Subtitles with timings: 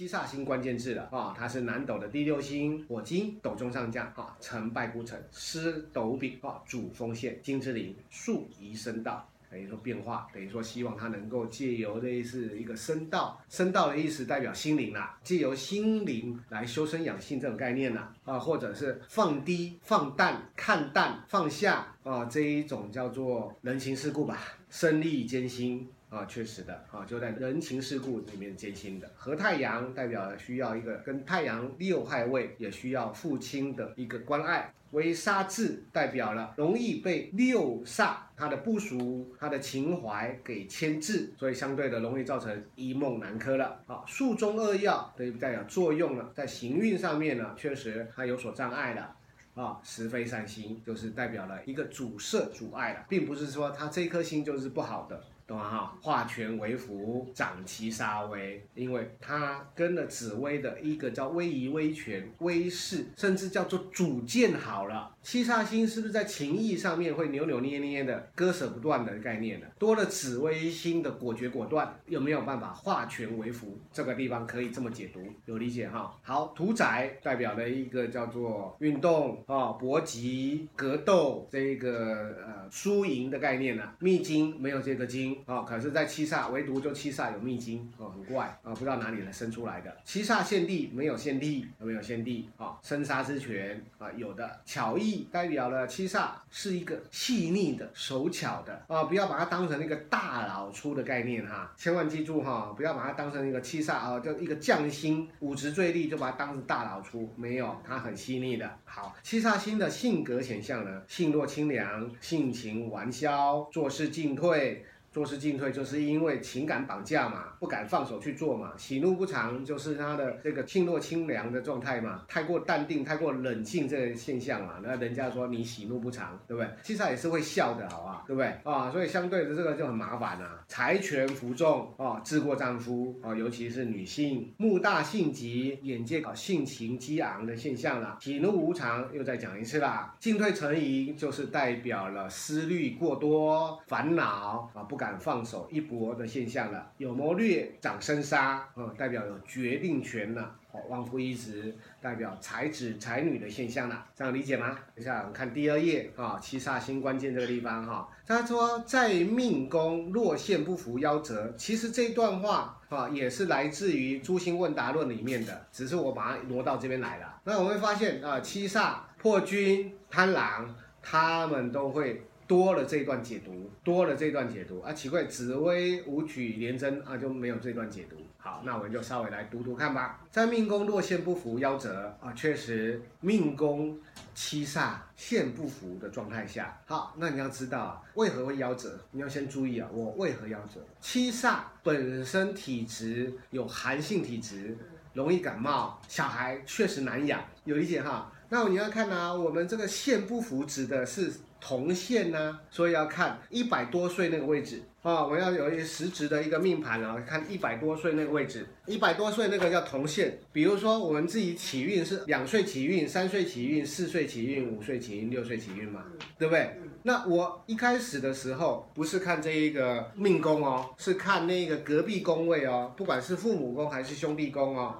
[0.00, 9.28] 七煞星关键字了啊，它是南斗的第六星，火金斗中上将啊，成败孤城，失斗柄啊，主锋线，金之灵，数宜生道。
[9.50, 24.38] 等于说变化，等于说希望他能够借由类似一个升道，升道的意思代表心灵啦，借由心灵来修身养性这种概念啦，啊，或者是放低、放淡、看淡、放下啊，这一种叫做人情世故吧，
[24.70, 29.08] 生历艰辛啊，确实的啊，就在人情世故里面艰辛的。
[29.16, 34.72] 和太阳代表需要一个跟太阳六害位，也需要父亲的一个关爱。
[34.90, 43.80] 为杀字代表了容易被六煞他的不俗、他的情怀给牵制，所以相对的容易造成一梦难科了。
[43.86, 49.14] 啊，术中二曜对代表作用了，在行运上面呢，确实它有所障碍了。
[49.54, 55.22] 啊，十非善星就是代表了一个阻塞、阻碍了，并不是说他这颗星就是不好的。
[55.50, 55.68] 懂吗？
[55.68, 65.12] 哈，化权为福，长其杀威，因为他跟了紫薇的一个叫威仪、威权、威势，甚至叫做组建好了。
[65.22, 69.66] 七煞星是不是在情义上面会扭扭捏捏的、割舍不断的概念呢？
[69.78, 73.78] 多了紫微星的果决果断，有没有办法化权为福？
[73.92, 76.14] 这个地方可以这么解读，有理解哈？
[76.22, 83.92] 好，屠宰代表了一个叫做运动啊、搏击、格斗这个呃输赢的概念呢。
[83.98, 85.36] 秘经没有这个经。
[85.44, 89.94] 啊、可是，在七煞唯独就七煞有秘经哦，很怪啊、不知道哪里来生出来的。
[90.04, 92.78] 七煞献帝没有献帝，有没有献帝啊？
[92.82, 94.60] 生杀之权啊，有的。
[94.64, 108.70] 巧艺代表了七煞是一个细腻的、手巧的啊、不要把它当成一个大老粗的概念哈，千万记住哈，不要把它当成一个七煞啊，就一个匠心五职最利就把它当成大老粗，没有，它很细腻的。
[108.84, 114.84] 好，七煞星的性格显象呢，性若清凉，性情玩消，做事进退。
[115.12, 118.72] 做事进退，就是因为情感绑架嘛，不敢放手去做嘛。
[118.76, 124.74] 喜怒不常，就是他的这个性若清凉的状态嘛，太过淡定、太过冷静这个现象嘛。
[124.80, 126.70] 那人家说你喜怒不常，对不对？
[126.84, 128.46] 其实他也是会笑的，好吧，对不对？
[128.62, 130.60] 啊，所以相对的这个就很麻烦啊。
[130.68, 138.18] 财权服众啊，智过丈夫啊，尤其是女性，目大性急，眼界搞性情激昂的现象了。
[138.20, 140.14] 喜怒无常，又再讲一次啦。
[140.20, 144.99] 进退成疑，就是代表了思虑过多、烦恼啊，不。
[145.00, 150.54] 敢放手一搏的现象了，有谋略长生杀啊、嗯，代表有决定权了。
[150.72, 154.78] 哦，旺夫一职代表才子才女的现象了，这样理解吗？
[154.94, 167.40] 等一下我们看第二页啊，七煞星关键这个地方哈，他说在命宫若现不符夭折，其实这段话啊也是来自于《诸星问答论》里面的，只是我把它挪到这边来了。
[167.44, 172.22] 那我们会发现啊，七煞破军贪狼他们都会。
[172.50, 178.16] 多了这一段解读，多了这一段解读啊，奇怪，紫微武曲廉贞啊就没有这段解读。
[178.38, 180.18] 好，那我们就稍微来读读看吧。
[180.32, 183.96] 在命宫落陷不服夭折啊，确实命宫
[184.34, 188.98] 七煞现不服的状态下，好，那你要知道啊，为何会夭折？
[189.12, 190.84] 你要先注意啊，我为何夭折？
[191.00, 194.76] 七煞本身体质有寒性体质，
[195.14, 198.32] 容易感冒，小孩确实难养，有理解哈？
[198.50, 201.32] 那你要看啊，我们这个线不符指的是。
[201.62, 210.38] 同线呢，所以要看一百多岁那个位置啊，我要有一个实质的一个命盘啊，看一百多岁那个位置，一百多岁那个叫同线。
[210.52, 216.02] 比如说我们自己起运是两岁起运、三岁起运、四岁起运、五岁起运、六岁起运嘛，
[216.38, 216.80] 对不对？
[217.02, 224.94] 那我一开始的时候不是看这一个命宫哦，是看那个隔壁宫位哦，不管是父母宫还是兄弟宫哦，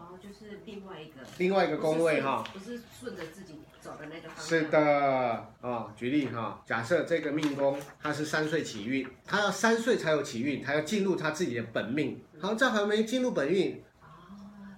[0.51, 3.55] 是另外一个另外一个宫位哈，不是顺着自己。
[3.81, 4.45] 走的那个方向。
[4.45, 12.23] 是的啊、哦，举例哈、哦，假设这个命宫它是三岁起运，他要三岁才有起运，他要进入他自己的本命。
[12.39, 13.83] 好，这还没进入本运，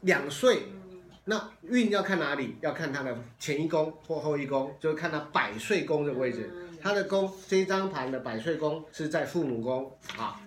[0.02, 0.68] 两岁，
[1.24, 2.56] 那运要看哪里？
[2.60, 6.48] 要看他的前一宫或后一宫，就是看他百岁宫的位置。
[6.80, 10.40] 他的宫这一张盘的百岁宫是在父母宫啊。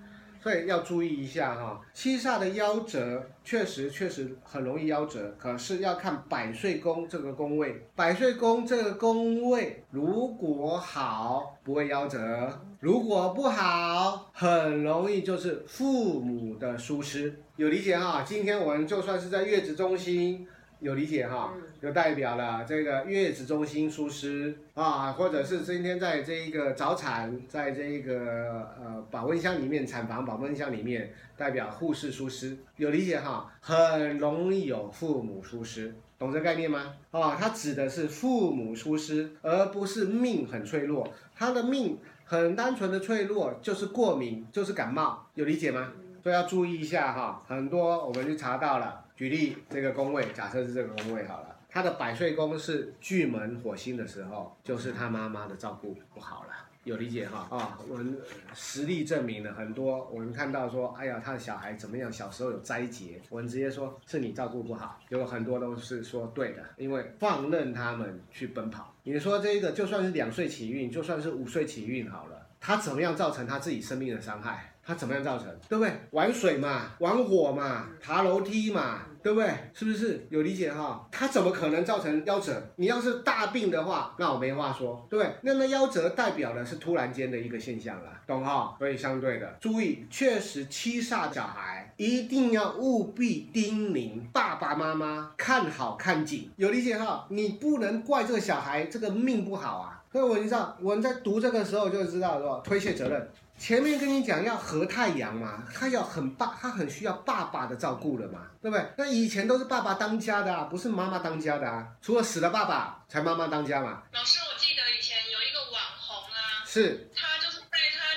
[0.45, 12.47] 所以要注意一下哈，七煞的夭折确实确实很容易夭折，可是要看百岁宫这个宫位，百岁宫这个宫位如果好不会夭折，
[12.79, 18.21] 如果不好很容易就是父母的疏失，有理解哈？
[18.23, 20.47] 今天我们就算是在月子中心。
[20.79, 36.93] 有理解哈，就代表了这个月子中心疏失啊，或者是今天在这一个早产，在这一个呃保温箱里面，产房保温箱里面，代表护士疏失，有理解哈，很容易有父母疏失，懂这概念吗？
[37.11, 45.93] 啊，它指的是父母疏失，而不是命很脆弱，他的命很单纯的脆弱，就是过敏，就是感冒，有理解吗？
[46.21, 49.04] 所以要注意一下哈，很多我们就查到了。
[49.15, 56.49] 举例这个宫位，假设是这个宫位好了，他的百岁宫是巨门火星的时候，就是他妈妈的照顾不好了。
[56.83, 58.15] 有理解哈啊、哦，我们
[58.53, 60.07] 实例证明了很多。
[60.13, 62.13] 我们看到说，哎呀，他的小孩怎么样？
[62.13, 64.99] 小时候有灾劫，我们直接说是你照顾不好。
[65.09, 68.93] 有很多都是说对的，因为放任他们去奔跑。
[69.01, 74.74] 你说这个就算是两岁起运，就算是五岁起运好了，他怎么样造成他自己生命的伤害？
[74.85, 75.47] 他怎么样造成？
[75.67, 75.91] 对不对？
[76.11, 79.49] 玩水嘛，玩火嘛，爬楼梯嘛，对不对？
[79.73, 81.07] 是不是有理解哈？
[81.11, 82.61] 他怎么可能造成夭折？
[82.75, 85.33] 你要是大病的话，那我没话说，对不对？
[85.41, 88.75] 那那夭折代表的是突然间的一个现象了，懂哈？
[88.77, 97.25] 所以相对的，注意，确实七煞小孩一定要务必叮咛爸爸妈妈看好看紧，有理解哈？
[97.29, 100.03] 你不能怪这个小孩这个命不好啊。
[100.11, 103.27] 所以我知道我们在读这个时候就知道说推卸责任。
[103.57, 108.85] 前面跟你讲要和太阳嘛，他要很爸，他很需要爸爸的照顾了嘛，对不对？
[108.97, 114.03] 那以前都是爸爸当家的啊，不是妈妈当家的啊，除了死了爸爸才妈妈当家嘛。
[114.11, 117.25] 老师，我记得以前有一个网红啊，是，他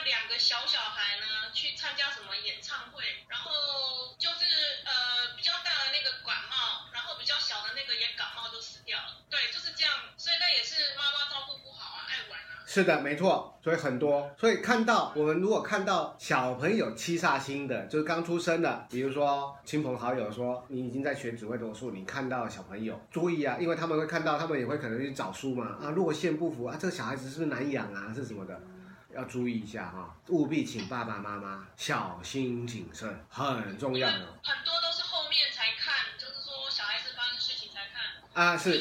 [0.04, 3.50] 两个小小孩呢去参加什么演唱会，然后
[4.18, 4.44] 就是
[4.84, 9.20] 呃比较大的那个感冒，然后比较小的那个也感冒就死掉了。
[9.28, 12.57] 对，就是这样，所以那也是妈妈照顾不好啊，爱玩啊。
[12.70, 13.58] 是的，没错。
[13.64, 28.60] 所以很多，所以看到我们如果看到小朋友七煞星的，就是刚出生的，比如说亲朋好友说你已经在学紫微斗数，你看到小朋友注意啊，因为他们会看到，他们也会可能去找书嘛啊，落线不符啊，这个小孩子是不是难养啊，是什么的，
[29.14, 34.14] 要注意一下哈，务必请爸爸妈妈小心谨慎，很重要的。
[34.14, 38.78] 很多都是后面才看，就是说小孩子发生事情才看啊，是。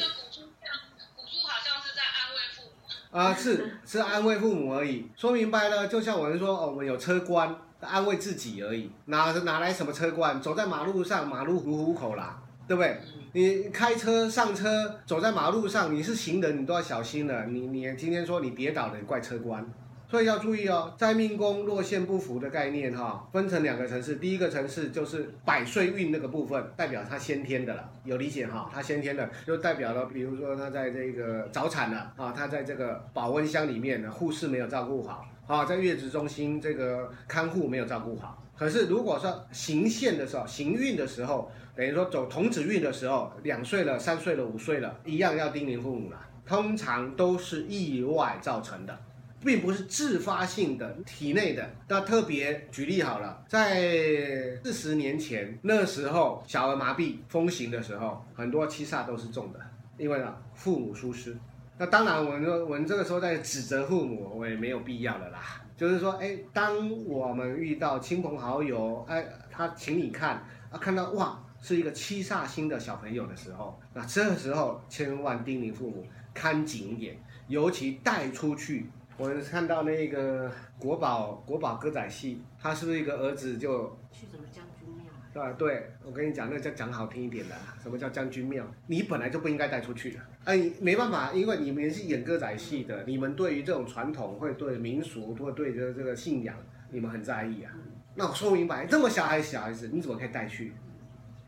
[3.17, 10.39] 啊，是是安慰父母而已，说明白了，就像我们说，哦，我们有车关，安慰自己而已，哪哪来什么车关？
[10.39, 12.99] 走在马路上，马路虎虎口啦，对不对？
[13.33, 17.47] 你开车上车，走在马路上，你是行人，你都要小心了。
[17.47, 19.67] 你你今天说你跌倒了，你怪车关。
[20.09, 24.15] 所以要注意哦，在命宫落线不符的概念哈，分成两个层次。
[24.15, 28.71] 第一个层次就是百岁运那个部分，代表他先天的了，有理解哈？
[28.73, 38.41] 他先天的就代表了，比如说他在这个早产了啊，他在这个保温箱里面呢，护士没有照顾好啊，在月子中心这个看护没有照顾好。
[38.57, 46.19] 可是如果说行线的时候，行运的时候，等于说走童子运的时候，两岁了、三岁了、五岁了，一样要叮咛父母了。
[46.45, 48.97] 通常都是意外造成的。
[49.43, 59.59] 并不是自发性的体内的，那特别举例好了，在四十年前那时候小儿麻痹风行的时候，很多七煞都是重的，
[59.97, 61.37] 因为呢父母疏失。
[61.77, 65.39] 那当然我们说我们这个时候在指责父母，我也没有必要的啦。
[65.77, 77.15] 就是说，哎，当我们遇到亲朋好友，哎，他请你看啊，看到哇是一个七煞星的小朋友的时候，那这时候千万叮咛父母看紧一点，
[77.47, 78.87] 尤其带出去。
[79.19, 85.05] 我看到那个国宝国宝歌仔戏，他是不是一个儿子就去什么将军庙？
[85.33, 85.51] 对吧？
[85.57, 88.63] 对，我跟你讲，那叫讲好听一点的，什么叫将军庙？
[88.85, 90.19] 你本来就不应该带出去的。
[90.43, 96.55] 哎，没办法，因为你们是演歌仔戏的，你们对于这种传统，会对民俗，或对这这个信仰，
[96.91, 97.73] 你们很在意啊。
[98.13, 100.73] 那我说明白，这么小孩小孩子，你怎么可以带去？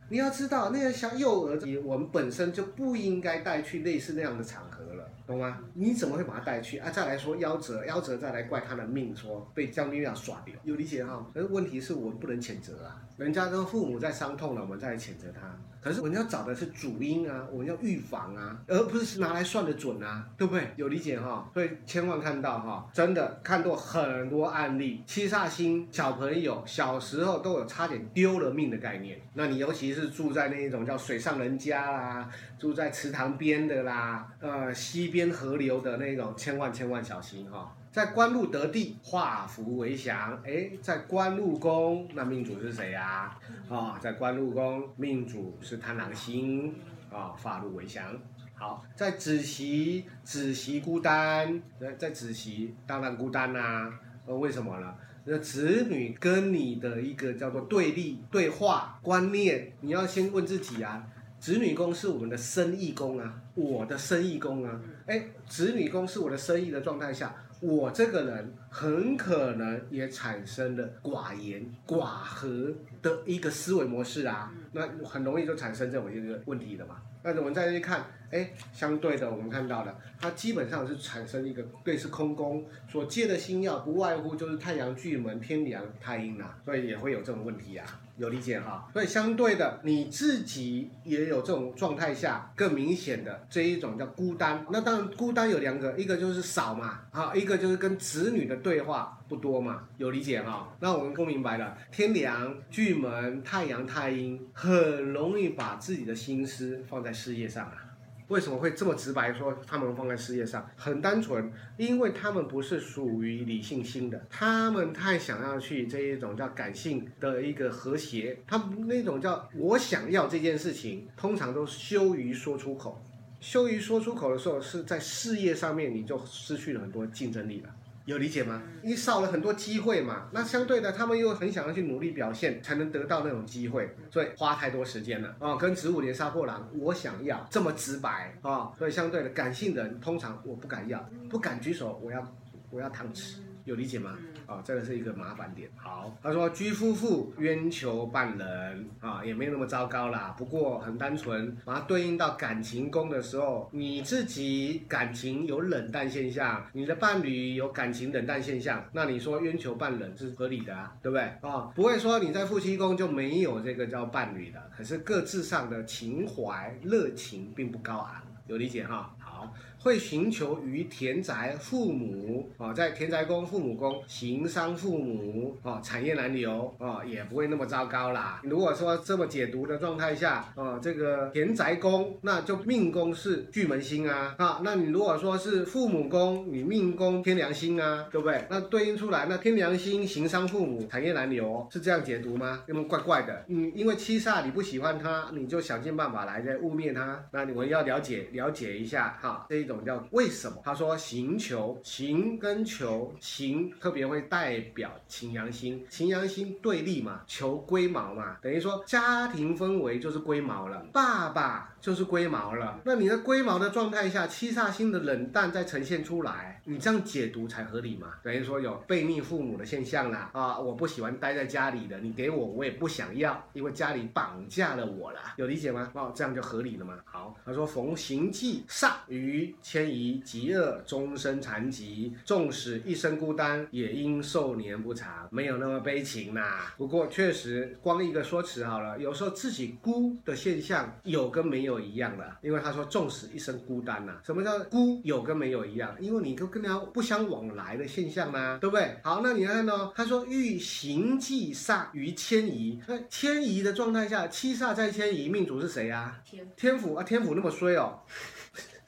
[0.10, 4.84] 你要知道，那个小幼儿，我们本身就不应该带去类似那样的场合。
[5.30, 5.60] 懂吗？
[5.76, 6.90] 你怎么会把他带去啊？
[6.90, 11.24] 再来说夭折，夭折再来怪他的命，说被将军要耍掉，有理解哈？
[11.32, 15.56] 可是问题是我不能谴责啊，人家跟父母在伤痛了，我们再来谴责他。
[15.82, 20.72] 可是我们要找的是主因啊，我们要预防啊，而不是拿来算的准啊，对不对？
[20.76, 21.50] 有理解哈？
[21.54, 29.20] 所以千万看到哈，真的看到很多案例，七煞星小朋友小时候都有差点丢了命的概念。
[29.34, 37.76] 那你尤其是住在那一种叫水上人家啦，住在池塘边的啦，呃，溪边河流的那种，千万千万小心哈。
[38.00, 40.41] 在官禄得地，化福为祥。
[40.46, 43.38] 哎，在官禄宫，那命主是谁呀？
[43.68, 46.74] 啊、哦，在官禄宫，命主是贪狼星
[47.12, 48.18] 啊，化禄为祥。
[48.56, 54.00] 好，在子时，子时孤单，在在子时当然孤单呐、啊。
[54.25, 54.96] 呃，为什么呢？
[55.25, 61.06] 那子女跟你的一个叫做对立、对话、观念，你要先问自己啊。
[61.38, 64.79] 子女宫是我们的生意宫啊，我的生意宫啊。
[65.06, 67.36] 哎，子女宫是我的生意的状态下。
[67.62, 77.01] 我这个人很可能也产生了寡言寡和的一个思维模式啊，那很容易就产生这种一个问题的嘛。
[77.22, 87.86] 那我们再去看哎，相对的，我们看到了，它基本上是产生一个类似空宫所借的星耀，不外乎就是太阳、巨门、天梁、太阴啊，所以也会有这种问题啊。
[88.20, 94.66] 有理解哈，所以相对的，你自己也有这种状态下更明显的这一种叫孤单。
[94.70, 99.88] 那当然孤单有两个，一个就是少嘛，啊，一个就是跟子女的对话不多嘛。
[99.98, 100.68] 有理解哈？
[100.82, 107.88] 那我们都明白了，天梁、巨门、太阳、太阴很容易把自己的心思放在事业上啊。
[108.30, 110.70] 为什么会这么直白说他们放在事业上？
[110.76, 123.02] 很单纯，因为他们不是属于理性心的，他们太想要去这一种叫感性的一个和谐，他们那种叫我想要这件事情，通常都羞于说出口，
[123.40, 127.70] 羞于说出口的时候，是在事业上面你就失去了很多竞争力了。
[128.10, 128.63] 有理解吗？
[128.82, 135.58] 你少了很多机会嘛，那相对的，他们又很想要去努力表现，才能得到那种机会，所以花太多时间了啊、哦。
[135.58, 142.36] 跟植物连杀破狼，我想要这么直白啊、哦，所以相对的，感性的人通常我不敢要，不敢举手，我要
[142.72, 143.44] 我要糖吃。
[143.66, 144.18] 有理解吗？
[144.46, 145.70] 啊、哦，这个是一个麻烦点。
[145.75, 150.34] 好，他说居夫妇冤求伴人啊、哦，也没有那么糟糕啦。
[150.38, 161.24] 不过很单纯，把它对应到感情宫的时候，你自己感情有冷淡现象，你的伴侣有感情冷淡现象，那你说冤求伴人是合理的啊，对不对？
[161.24, 168.22] 啊、哦，不会说你在夫妻宫就没有这个叫伴侣的，可是各自上的情怀热情并不高昂。
[168.48, 169.16] 有理解哈？
[169.20, 169.54] 好。
[169.82, 178.42] 会寻求于田宅父母啊，在田宅宫、父母宫行商父母啊，产业难留啊，也不会那么糟糕啦。
[178.44, 188.44] 如果说这么解读的状态下啊，这个田宅宫那就命宫是巨门星啊啊，那你如果说是父母宫，你命宫天梁星啊，对不对？
[188.50, 192.64] 那对应出来，那天梁星行商父母，产业难留是这样解读吗？
[192.68, 193.46] 那么怪怪的。
[193.48, 197.24] 嗯，因为七煞你不喜欢他，你就想尽办法来在污蔑他。
[197.32, 199.69] 那你们要了解了解一下哈，这。
[199.70, 200.58] 这种叫为什么？
[200.66, 212.80] 他说刑求，刑跟求，刑特别会代表擎羊星，擎羊星对立嘛，求龟毛嘛，等于说家庭氛围就是龟毛了，爸爸就是龟毛了。
[212.84, 218.16] 那你的龟毛的状态下，七煞星的冷淡再呈现出来，你这样解读才合理嘛？
[218.24, 225.92] 等于说有背逆父母的现象啦，啊，我不喜欢待在家里的，你给我我也不想要，因为家里绑架了我了，有理解吗？
[225.94, 226.98] 哦，这样就合理了嘛。
[227.06, 229.56] 好，他说逢刑忌煞于。
[229.62, 236.62] 迁移疾厄，终身残疾，纵使一生孤单，也应寿年不长，没有那么悲情呐。
[236.78, 245.96] 不过确实，光一个说辞好了，有时候自己孤的现象有跟没有一样的，因为他说纵使一生孤单呐，什么叫孤有跟没有一样？
[246.00, 248.98] 因为你都跟他不相往来的现象呢，对不对？
[249.04, 249.92] 好，那你看呢？
[249.96, 256.20] 他说欲行忌煞于迁移，那迁移的状态下，七煞在迁移，命主是谁啊？
[256.25, 258.00] 天天府啊，天府那么衰哦。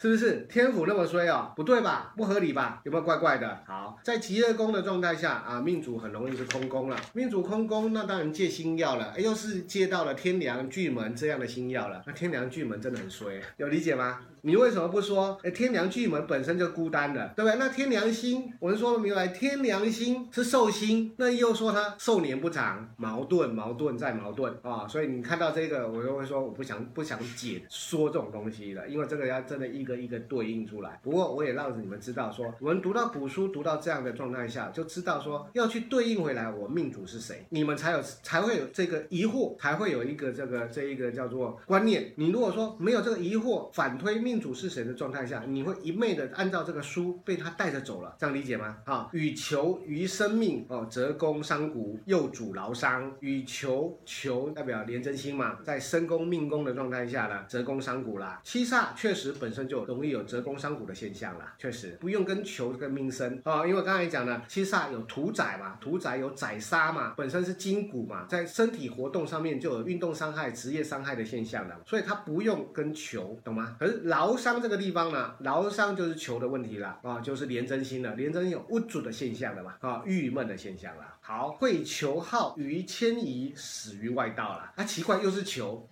[0.01, 1.53] 是不是天府那么衰哦？
[1.55, 2.11] 不对吧？
[2.17, 2.81] 不合理吧？
[2.83, 3.59] 有没有怪怪的？
[3.67, 6.97] 好，在极乐宫的状态下啊，命主很容易是空宫了。
[7.13, 12.01] 命主空宫，那当然借星曜了，又是借到了天梁巨门这样的星曜了。
[12.07, 14.21] 那天梁巨门真的很衰，有理解吗？
[14.43, 15.37] 你为什么不说？
[15.43, 17.59] 哎，天梁巨门本身就孤单的，对不对？
[17.59, 24.87] 那天梁星，我们说明白，天梁星是寿星，那又说他寿年不长，矛盾，矛盾再矛盾啊！
[24.87, 30.99] 所以你看到这个，我就会说，我不想不想解说这种东西了，因为这个要真的一个一个对应出来。
[31.03, 42.11] 不过我也让你们知道，说我们读到古书，读到这样的状态下，就知道说要去对应回来，我命主是谁，你们才有才会有这个疑惑，才会有一个这个这一个叫做观念。
[42.15, 44.30] 你如果说没有这个疑惑，反推命。
[44.31, 48.77] 命主是谁的状态下，你会一昧的按照这个书被他带着走了，这样理解吗？
[48.85, 53.13] 啊，与求于生命哦，泽宫伤骨，又主劳伤。
[53.19, 58.39] 与求求代表廉贞星嘛，在身宫命宫的状态下呢，泽宫伤骨啦。
[58.41, 73.75] 七煞确实本身就容易有泽宫伤骨的现象啦，确实不用跟求跟命生啊，因为刚才讲了，七煞有屠宰嘛，屠宰有宰杀嘛，本身是筋骨嘛，在身体活动上面就有运动伤害、职业伤害的现象了，所以它不用跟求，懂吗？
[73.77, 74.20] 可是劳。
[74.21, 81.15] 劳伤这个地方呢，劳伤就是求的问题了啊，就是廉贞星了，廉贞有无助的现象了嘛，啊，郁闷的现象了。
[81.21, 84.73] 好，会求号于迁移，死于外道了。
[84.75, 85.89] 啊，奇怪，又是求。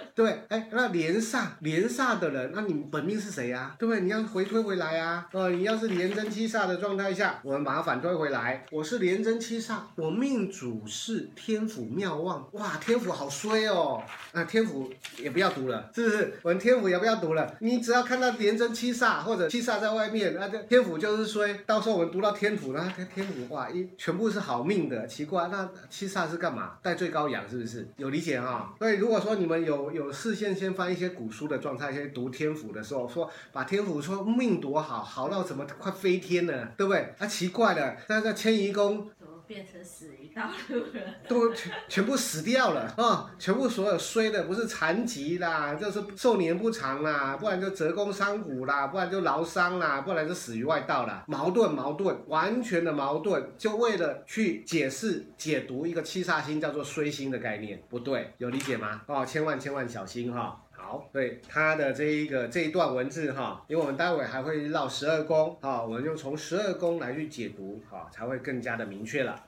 [0.14, 3.74] 对，哎，那连煞连煞的人，那你本命是谁呀？
[3.78, 4.00] 对不对？
[4.02, 5.26] 你要回推回来呀。
[5.32, 8.64] 呃，你要是连贞七煞的状态下，我们把它反推回来。
[8.70, 12.48] 我是连贞七煞，我命主是天府庙旺。
[12.52, 14.02] 哇，天府好衰哦。
[14.32, 16.34] 那天府也不要读了，是不是？
[16.42, 17.54] 我们天府也不要读了。
[17.60, 21.54] 你只要看到连贞七煞或者七煞在外面，那这天府就是衰。
[21.66, 25.06] 到时候我们读到天府，那天天府哇，一全部是好命的。
[25.06, 26.78] 奇怪，那七煞是干嘛？
[26.82, 27.86] 带最高阳是不是？
[27.96, 28.74] 有理解哈？
[28.78, 29.81] 所以如果说你们有。
[29.82, 37.14] 有有事先先翻一些古书的状态，先读天府的时候说，把天府说命多好，好到什么快飞天了，对不对？
[37.18, 39.10] 啊，奇怪了，那个迁移宫。
[39.46, 43.28] 变成死于道路了，都全全部死掉了、哦！
[43.38, 51.24] 全部所有衰的不是残疾啦，就是寿年不长啦，不然就折弓伤骨啦，不然就劳伤啦，不然就死于外道啦。
[51.26, 59.02] 矛盾矛盾，完全的矛盾，就为了去解释解读一个七煞星叫做衰星的概念，不对，有理解吗？
[59.06, 69.46] 哦，千万千万小心哈、好，对他的这一个这一段文字哈，因为我们待会还会绕十二宫啊，我们就从十二宫来去解读啊，才会更加的明确了。